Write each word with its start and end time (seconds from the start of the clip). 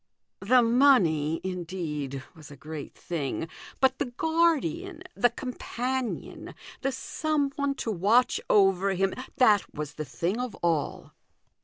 The 0.39 0.63
money, 0.63 1.39
indeed, 1.43 2.23
was 2.35 2.49
a 2.49 2.55
great 2.55 2.95
thing, 2.95 3.47
but 3.79 3.99
the 3.99 4.05
guardian, 4.07 5.03
the 5.13 5.29
companion, 5.29 6.55
the 6.81 6.91
some 6.91 7.51
one 7.51 7.75
to 7.75 7.91
watch 7.91 8.41
over 8.49 8.95
him, 8.95 9.13
that 9.37 9.75
was 9.75 9.93
the 9.93 10.05
thing 10.05 10.39
of 10.39 10.55
all. 10.63 11.11